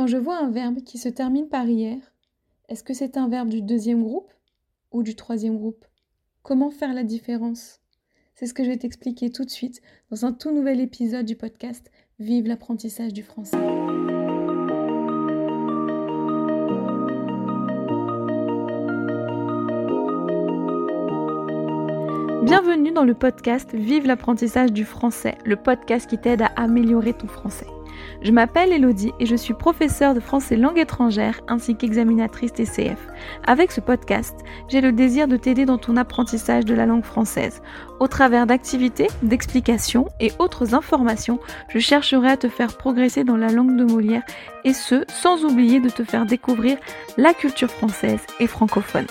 [0.00, 1.98] Quand je vois un verbe qui se termine par IR,
[2.70, 4.32] est-ce que c'est un verbe du deuxième groupe
[4.92, 5.84] ou du troisième groupe?
[6.42, 7.82] Comment faire la différence?
[8.34, 11.36] C'est ce que je vais t'expliquer tout de suite dans un tout nouvel épisode du
[11.36, 13.58] podcast Vive l'apprentissage du français.
[22.42, 27.26] Bienvenue dans le podcast Vive l'apprentissage du français, le podcast qui t'aide à améliorer ton
[27.26, 27.66] français.
[28.22, 32.98] Je m'appelle Elodie et je suis professeure de français langue étrangère ainsi qu'examinatrice TCF.
[33.46, 34.36] Avec ce podcast,
[34.68, 37.62] j'ai le désir de t'aider dans ton apprentissage de la langue française.
[37.98, 43.48] Au travers d'activités, d'explications et autres informations, je chercherai à te faire progresser dans la
[43.48, 44.22] langue de Molière
[44.64, 46.78] et ce, sans oublier de te faire découvrir
[47.16, 49.06] la culture française et francophone.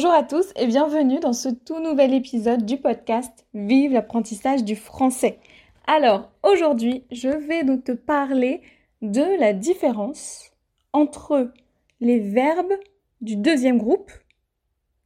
[0.00, 4.76] Bonjour à tous et bienvenue dans ce tout nouvel épisode du podcast Vive l'apprentissage du
[4.76, 5.40] français.
[5.88, 8.62] Alors aujourd'hui, je vais donc te parler
[9.02, 10.52] de la différence
[10.92, 11.52] entre
[11.98, 12.74] les verbes
[13.22, 14.12] du deuxième groupe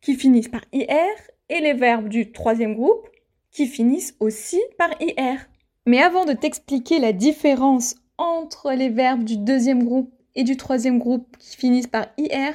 [0.02, 1.08] qui finissent par IR
[1.48, 3.08] et les verbes du troisième groupe
[3.50, 5.38] qui finissent aussi par IR.
[5.86, 10.98] Mais avant de t'expliquer la différence entre les verbes du deuxième groupe et du troisième
[10.98, 12.52] groupe qui finissent par IR,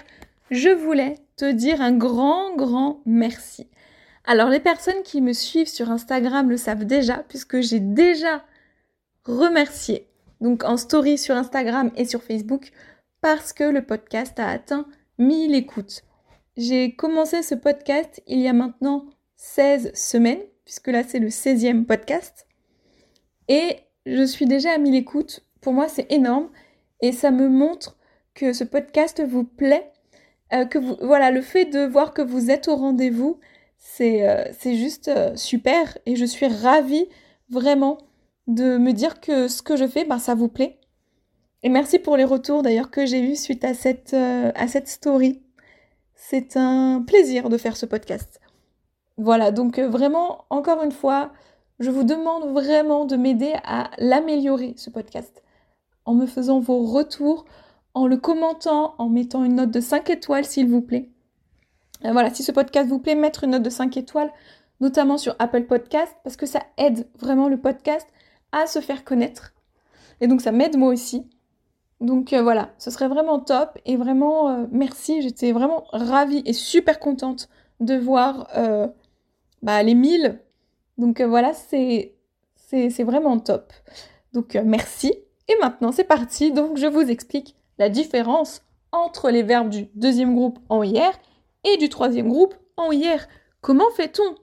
[0.51, 3.69] je voulais te dire un grand, grand merci.
[4.25, 8.43] Alors les personnes qui me suivent sur Instagram le savent déjà puisque j'ai déjà
[9.23, 10.07] remercié,
[10.41, 12.71] donc en story sur Instagram et sur Facebook,
[13.21, 14.87] parce que le podcast a atteint
[15.19, 16.03] 1000 écoutes.
[16.57, 21.85] J'ai commencé ce podcast il y a maintenant 16 semaines, puisque là c'est le 16e
[21.85, 22.47] podcast.
[23.47, 23.77] Et
[24.07, 25.45] je suis déjà à 1000 écoutes.
[25.61, 26.49] Pour moi c'est énorme
[27.01, 27.95] et ça me montre
[28.33, 29.91] que ce podcast vous plaît
[30.53, 33.39] euh, que vous, voilà, le fait de voir que vous êtes au rendez-vous,
[33.77, 37.07] c'est euh, juste euh, super et je suis ravie
[37.49, 37.97] vraiment
[38.47, 40.79] de me dire que ce que je fais, ben, ça vous plaît.
[41.63, 45.41] Et merci pour les retours d'ailleurs que j'ai eu suite à cette, à cette story.
[46.15, 48.39] C'est un plaisir de faire ce podcast.
[49.17, 51.31] Voilà, donc vraiment, encore une fois,
[51.79, 55.43] je vous demande vraiment de m'aider à l'améliorer, ce podcast,
[56.05, 57.45] en me faisant vos retours,
[57.97, 61.09] en le commentant, en mettant une note de 5 étoiles, s'il vous plaît.
[62.05, 64.31] Euh, voilà, si ce podcast vous plaît, mettre une note de 5 étoiles,
[64.81, 68.07] notamment sur Apple Podcast, parce que ça aide vraiment le podcast
[68.51, 69.55] à se faire connaître.
[70.21, 71.27] Et donc ça m'aide moi aussi.
[71.99, 75.23] Donc euh, voilà, ce serait vraiment top et vraiment euh, merci.
[75.23, 78.47] J'étais vraiment ravie et super contente de voir
[79.63, 80.39] bah, les 1000.
[80.99, 82.13] Donc voilà, c'est
[82.99, 83.73] vraiment top.
[84.33, 85.15] Donc merci.
[85.47, 86.51] Et maintenant c'est parti.
[86.51, 91.11] Donc je vous explique la différence entre les verbes du deuxième groupe en hier
[91.63, 93.27] et du troisième groupe en hier.
[93.61, 94.35] Comment fait-on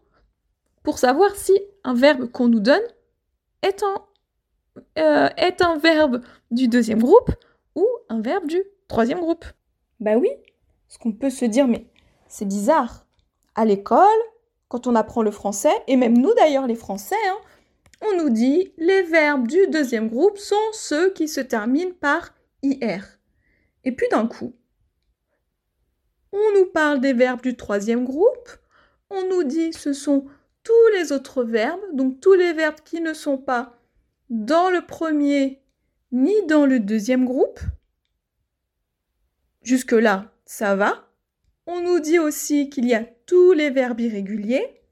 [0.82, 1.52] pour savoir si
[1.82, 2.82] un verbe qu'on nous donne
[3.62, 3.94] est un,
[4.98, 7.30] euh, est un verbe du deuxième groupe
[7.74, 9.44] ou un verbe du troisième groupe?
[10.00, 10.30] Bah oui,
[10.88, 11.86] ce qu'on peut se dire, mais
[12.28, 13.06] c'est bizarre.
[13.54, 14.08] À l'école,
[14.68, 17.38] quand on apprend le français, et même nous d'ailleurs les Français, hein,
[18.02, 23.13] on nous dit les verbes du deuxième groupe sont ceux qui se terminent par IR.
[23.84, 24.54] Et puis d'un coup,
[26.32, 28.50] on nous parle des verbes du troisième groupe,
[29.10, 30.26] on nous dit ce sont
[30.62, 33.78] tous les autres verbes, donc tous les verbes qui ne sont pas
[34.30, 35.62] dans le premier
[36.10, 37.60] ni dans le deuxième groupe.
[39.62, 41.10] Jusque-là, ça va.
[41.66, 44.82] On nous dit aussi qu'il y a tous les verbes irréguliers.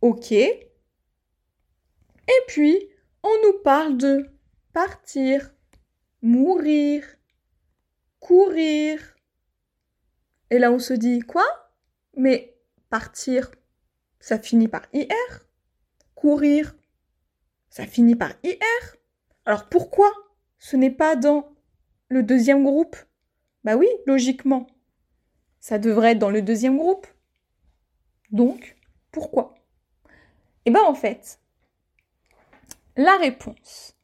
[0.00, 0.32] OK.
[0.32, 0.70] Et
[2.46, 2.88] puis,
[3.22, 4.26] on nous parle de
[4.72, 5.52] partir,
[6.22, 7.04] mourir,
[8.22, 9.16] courir.
[10.50, 11.44] Et là, on se dit quoi?
[12.16, 12.56] Mais
[12.88, 13.50] partir,
[14.20, 15.46] ça finit par IR.
[16.14, 16.74] Courir,
[17.68, 18.96] ça finit par IR.
[19.44, 20.10] Alors pourquoi
[20.58, 21.52] ce n'est pas dans
[22.08, 22.96] le deuxième groupe?
[23.64, 24.66] Bah oui, logiquement.
[25.58, 27.06] Ça devrait être dans le deuxième groupe.
[28.30, 28.76] Donc,
[29.10, 29.54] pourquoi?
[30.64, 31.40] Eh bien en fait,
[32.96, 33.96] la réponse,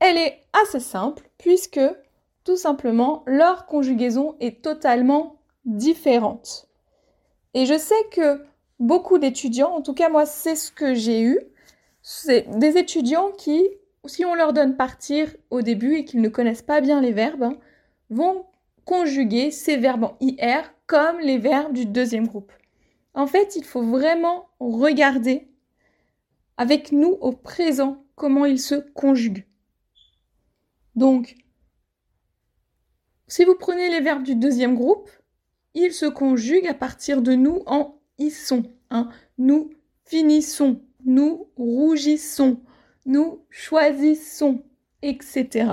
[0.00, 1.80] elle est assez simple puisque
[2.48, 5.36] tout simplement, leur conjugaison est totalement
[5.66, 6.66] différente.
[7.52, 8.42] Et je sais que
[8.80, 11.38] beaucoup d'étudiants, en tout cas moi c'est ce que j'ai eu,
[12.00, 13.68] c'est des étudiants qui,
[14.06, 17.42] si on leur donne partir au début et qu'ils ne connaissent pas bien les verbes,
[17.42, 17.58] hein,
[18.08, 18.46] vont
[18.86, 22.50] conjuguer ces verbes en IR comme les verbes du deuxième groupe.
[23.12, 25.48] En fait, il faut vraiment regarder
[26.56, 29.44] avec nous au présent comment ils se conjuguent.
[30.96, 31.36] Donc,
[33.28, 35.10] si vous prenez les verbes du deuxième groupe,
[35.74, 38.64] il se conjugue à partir de nous en issons.
[38.90, 39.08] Hein.
[39.36, 39.70] Nous
[40.04, 42.60] finissons, nous rougissons,
[43.06, 44.62] nous choisissons,
[45.02, 45.70] etc.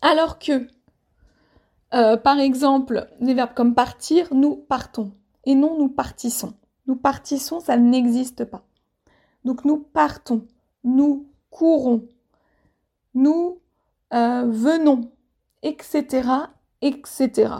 [0.00, 0.66] Alors que,
[1.94, 5.12] euh, par exemple, des verbes comme partir, nous partons.
[5.44, 6.54] Et non, nous partissons.
[6.86, 8.64] Nous partissons, ça n'existe pas.
[9.44, 10.46] Donc nous partons,
[10.84, 12.06] nous courons,
[13.14, 13.60] nous
[14.12, 15.10] euh, venons,
[15.62, 16.28] etc.,
[16.82, 17.52] etc.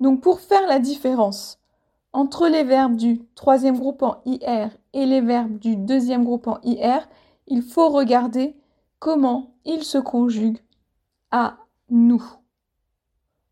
[0.00, 1.58] Donc pour faire la différence
[2.12, 6.60] entre les verbes du troisième groupe en IR et les verbes du deuxième groupe en
[6.62, 7.08] IR,
[7.46, 8.56] il faut regarder
[8.98, 10.62] comment ils se conjuguent
[11.30, 11.58] à
[11.90, 12.24] nous.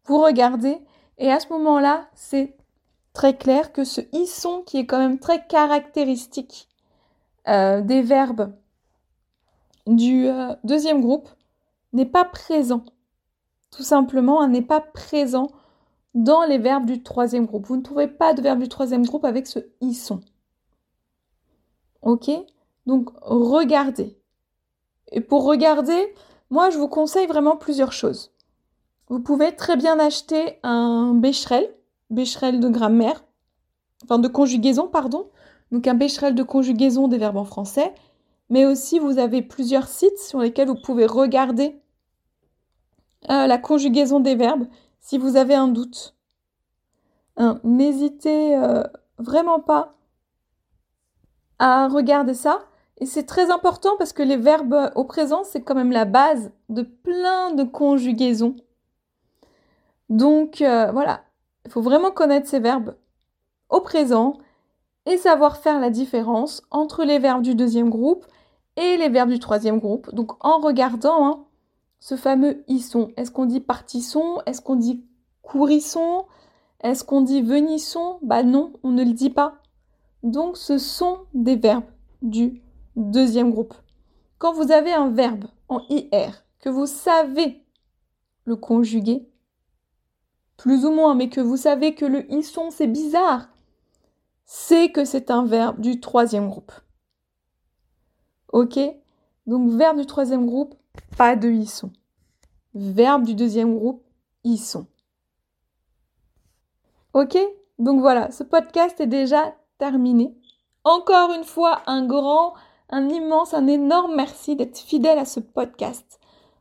[0.05, 0.79] Vous regardez
[1.19, 2.57] et à ce moment-là, c'est
[3.13, 6.69] très clair que ce ils sont qui est quand même très caractéristique
[7.49, 8.53] euh, des verbes
[9.87, 11.29] du euh, deuxième groupe
[11.93, 12.85] n'est pas présent.
[13.73, 15.49] Tout simplement, n'est pas présent
[16.15, 17.67] dans les verbes du troisième groupe.
[17.67, 20.21] Vous ne trouvez pas de verbe du troisième groupe avec ce ils sont.
[22.03, 22.31] Ok?
[22.87, 24.19] Donc regardez.
[25.11, 26.15] Et pour regarder,
[26.51, 28.33] moi je vous conseille vraiment plusieurs choses.
[29.09, 31.69] Vous pouvez très bien acheter un Becherel,
[32.11, 33.25] Becherel de grammaire,
[34.05, 35.31] enfin de conjugaison, pardon.
[35.71, 37.95] Donc un Becherel de conjugaison des verbes en français.
[38.51, 41.82] Mais aussi vous avez plusieurs sites sur lesquels vous pouvez regarder
[43.31, 44.67] euh, la conjugaison des verbes
[45.01, 46.15] si vous avez un doute.
[47.65, 48.85] N'hésitez euh,
[49.19, 49.95] vraiment pas
[51.59, 52.61] à regarder ça.
[52.99, 56.53] Et c'est très important parce que les verbes au présent, c'est quand même la base
[56.69, 58.57] de plein de conjugaisons.
[60.09, 61.23] Donc euh, voilà,
[61.65, 62.97] il faut vraiment connaître ces verbes
[63.71, 64.35] au présent
[65.07, 68.27] et savoir faire la différence entre les verbes du deuxième groupe
[68.77, 70.15] et les verbes du troisième groupe.
[70.15, 71.45] Donc en regardant hein,
[72.03, 73.13] ce fameux sont.
[73.17, 75.07] Est-ce qu'on dit partisson Est-ce qu'on dit
[75.41, 76.27] courisson
[76.83, 79.63] Est-ce qu'on dit venisson Bah non, on ne le dit pas.
[80.25, 81.89] Donc ce sont des verbes
[82.21, 82.61] du
[82.97, 83.75] deuxième groupe.
[84.39, 87.65] Quand vous avez un verbe en IR, que vous savez
[88.47, 89.31] le conjuguer,
[90.57, 93.49] plus ou moins, mais que vous savez que le sont c'est bizarre,
[94.45, 96.73] c'est que c'est un verbe du troisième groupe.
[98.53, 98.81] Ok?
[99.47, 100.75] Donc verbe du troisième groupe,
[101.17, 101.93] pas de sont.
[102.75, 104.03] Verbe du deuxième groupe,
[104.57, 104.87] sont.
[107.13, 107.37] Ok?
[107.79, 110.35] Donc voilà, ce podcast est déjà terminé.
[110.85, 112.55] Encore une fois, un grand,
[112.89, 116.21] un immense, un énorme merci d'être fidèle à ce podcast.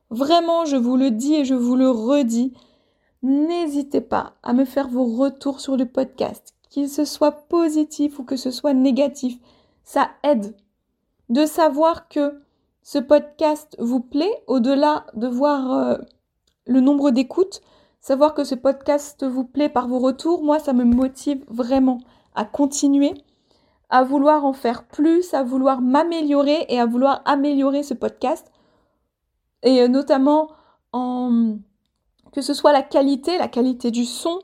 [0.10, 2.54] Vraiment, je vous le dis et je vous le redis.
[3.24, 8.24] N'hésitez pas à me faire vos retours sur le podcast, qu'il se soit positif ou
[8.24, 9.38] que ce soit négatif.
[9.84, 10.56] Ça aide
[11.30, 12.42] de savoir que
[12.84, 15.98] ce podcast vous plaît, au-delà de voir euh,
[16.66, 17.62] le nombre d'écoutes,
[18.00, 22.00] savoir que ce podcast vous plaît par vos retours, moi, ça me motive vraiment
[22.34, 23.14] à continuer,
[23.90, 28.52] à vouloir en faire plus, à vouloir m'améliorer et à vouloir améliorer ce podcast.
[29.64, 30.50] Et euh, notamment
[30.92, 31.58] en
[32.32, 34.40] que ce soit la qualité, la qualité du son,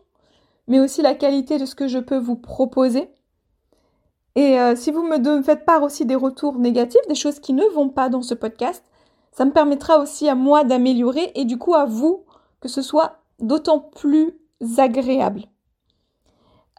[0.67, 3.09] mais aussi la qualité de ce que je peux vous proposer.
[4.37, 7.65] Et euh, si vous me faites part aussi des retours négatifs, des choses qui ne
[7.73, 8.83] vont pas dans ce podcast,
[9.31, 12.23] ça me permettra aussi à moi d'améliorer et du coup à vous
[12.61, 14.37] que ce soit d'autant plus
[14.77, 15.41] agréable.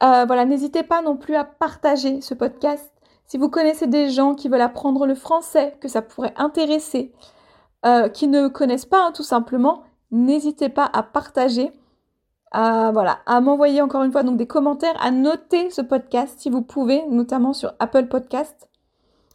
[0.05, 2.92] Euh, voilà, n'hésitez pas non plus à partager ce podcast.
[3.26, 7.12] Si vous connaissez des gens qui veulent apprendre le français, que ça pourrait intéresser,
[7.85, 9.82] euh, qui ne connaissent pas hein, tout simplement,
[10.12, 11.73] n'hésitez pas à partager
[12.50, 16.50] à, voilà, à m'envoyer encore une fois donc des commentaires, à noter ce podcast si
[16.50, 18.69] vous pouvez, notamment sur Apple Podcast,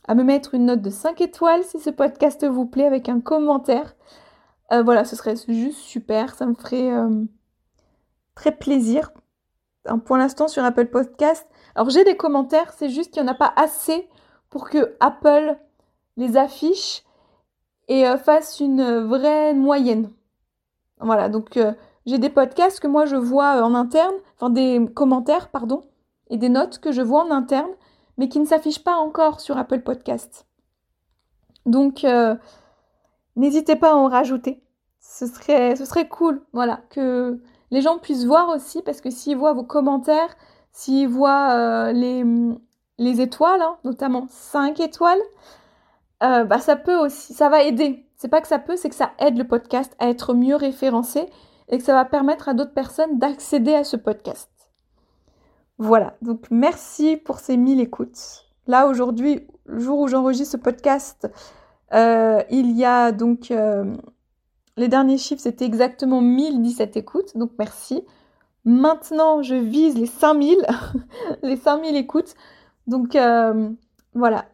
[0.08, 3.22] à me mettre une note de 5 étoiles si ce podcast vous plaît avec un
[3.22, 3.96] commentaire.
[4.72, 7.24] Euh, voilà, ce serait juste super, ça me ferait euh,
[8.36, 9.12] très plaisir.
[10.06, 13.36] Pour l'instant sur Apple Podcast, alors j'ai des commentaires, c'est juste qu'il n'y en a
[13.36, 14.08] pas assez
[14.50, 15.58] pour que Apple
[16.16, 17.04] les affiche
[17.90, 20.10] et euh, fasse une vraie moyenne.
[21.00, 21.60] Voilà, donc
[22.06, 25.84] j'ai des podcasts que moi je vois euh, en interne, enfin des commentaires, pardon,
[26.30, 27.70] et des notes que je vois en interne,
[28.18, 30.46] mais qui ne s'affichent pas encore sur Apple Podcasts.
[31.66, 32.36] Donc, euh,
[33.36, 34.62] n'hésitez pas à en rajouter.
[35.00, 37.40] Ce serait, ce serait cool, voilà, que
[37.72, 40.36] les gens puissent voir aussi, parce que s'ils voient vos commentaires,
[40.72, 42.24] s'ils voient euh, les,
[42.98, 45.22] les, étoiles, hein, notamment 5 étoiles,
[46.22, 48.06] bah ça peut aussi, ça va aider.
[48.16, 51.30] C'est pas que ça peut, c'est que ça aide le podcast à être mieux référencé
[51.70, 54.50] et que ça va permettre à d'autres personnes d'accéder à ce podcast.
[55.78, 58.46] Voilà, donc merci pour ces 1000 écoutes.
[58.68, 61.30] Là, aujourd'hui, le jour où j'enregistre ce podcast,
[61.94, 63.52] euh, il y a donc...
[63.52, 63.96] Euh,
[64.76, 68.04] les derniers chiffres, c'était exactement 1017 écoutes, donc merci.
[68.66, 70.66] Maintenant, je vise les 5000,
[71.44, 72.34] les 5000 écoutes.
[72.88, 73.70] Donc euh,
[74.14, 74.46] voilà.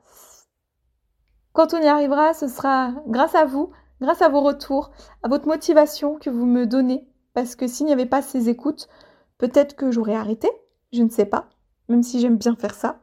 [1.53, 4.91] Quand on y arrivera, ce sera grâce à vous, grâce à vos retours,
[5.23, 7.07] à votre motivation que vous me donnez.
[7.33, 8.89] Parce que s'il n'y avait pas ces écoutes,
[9.37, 10.49] peut-être que j'aurais arrêté,
[10.91, 11.49] je ne sais pas,
[11.87, 12.99] même si j'aime bien faire ça.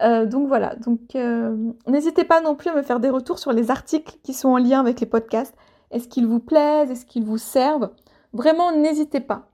[0.00, 3.52] Euh, donc voilà, donc euh, n'hésitez pas non plus à me faire des retours sur
[3.52, 5.54] les articles qui sont en lien avec les podcasts.
[5.90, 6.90] Est-ce qu'ils vous plaisent?
[6.90, 7.90] Est-ce qu'ils vous servent?
[8.32, 9.50] Vraiment, n'hésitez pas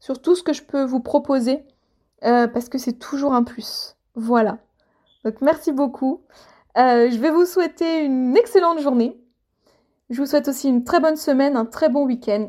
[0.00, 1.64] sur tout ce que je peux vous proposer
[2.24, 3.96] euh, parce que c'est toujours un plus.
[4.14, 4.58] Voilà.
[5.24, 6.22] Donc merci beaucoup.
[6.74, 9.21] je vais vous souhaiter une excellente journée.
[10.12, 12.46] Je vous souhaite aussi une très bonne semaine, un très bon week-end.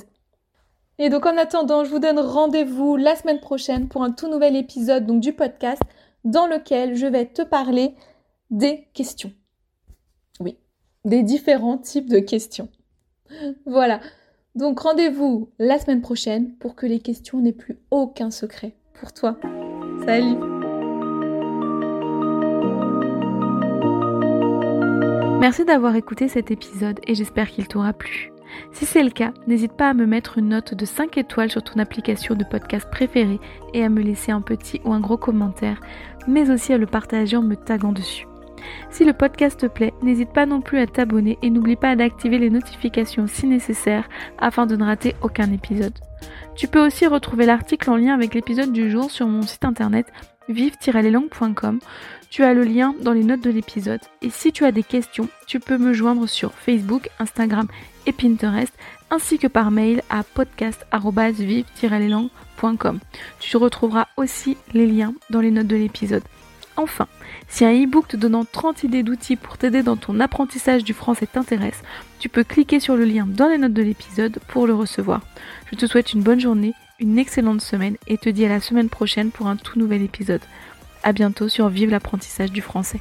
[1.00, 4.58] Et donc en attendant, je vous donne rendez-vous la semaine prochaine pour un tout nouvel
[4.58, 5.82] épisode donc, du podcast
[6.25, 7.96] dans lequel je vais te parler
[8.51, 9.32] des questions.
[10.41, 10.58] Oui,
[11.05, 12.67] des différents types de questions.
[13.65, 14.01] Voilà.
[14.55, 19.38] Donc rendez-vous la semaine prochaine pour que les questions n'aient plus aucun secret pour toi.
[20.05, 20.52] Salut
[25.43, 28.31] Merci d'avoir écouté cet épisode et j'espère qu'il t'aura plu.
[28.71, 31.62] Si c'est le cas, n'hésite pas à me mettre une note de 5 étoiles sur
[31.62, 33.41] ton application de podcast préférée
[33.73, 35.81] et à me laisser un petit ou un gros commentaire,
[36.29, 38.25] mais aussi à le partager en me taguant dessus.
[38.89, 42.38] Si le podcast te plaît, n'hésite pas non plus à t'abonner et n'oublie pas d'activer
[42.38, 44.07] les notifications si nécessaire
[44.38, 46.00] afin de ne rater aucun épisode.
[46.55, 50.05] Tu peux aussi retrouver l'article en lien avec l'épisode du jour sur mon site internet
[50.50, 51.79] vive-leslangues.com.
[52.29, 54.01] Tu as le lien dans les notes de l'épisode.
[54.21, 57.67] Et si tu as des questions, tu peux me joindre sur Facebook, Instagram
[58.05, 58.73] et Pinterest,
[59.12, 63.00] ainsi que par mail à podcast-vive-leslangues.com.
[63.39, 66.23] Tu retrouveras aussi les liens dans les notes de l'épisode.
[66.75, 67.07] Enfin,
[67.47, 71.27] si un e-book te donnant 30 idées d'outils pour t'aider dans ton apprentissage du français
[71.27, 71.83] t'intéresse,
[72.17, 75.21] tu peux cliquer sur le lien dans les notes de l'épisode pour le recevoir.
[75.71, 76.73] Je te souhaite une bonne journée,
[77.03, 80.41] une excellente semaine et te dis à la semaine prochaine pour un tout nouvel épisode.
[81.03, 83.00] A bientôt sur Vive l'apprentissage du français.